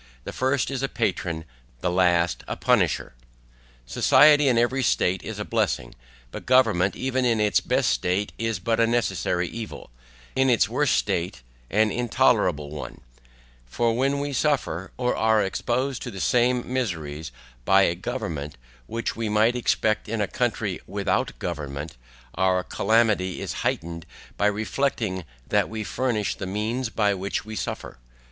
[0.23, 1.45] The first is a patron,
[1.81, 3.13] the last a punisher.
[3.85, 5.93] Society in every state is a blessing,
[6.31, 9.91] but government even in its best state is but a necessary evil;
[10.35, 13.01] in its worst state an intolerable one;
[13.67, 17.31] for when we suffer, or are exposed to the same miseries
[17.65, 18.57] BY A GOVERNMENT,
[18.87, 21.95] which we might expect in a country WITHOUT GOVERNMENT,
[22.33, 27.99] our calamity is heightened by reflecting that we furnish the means by which we suffer.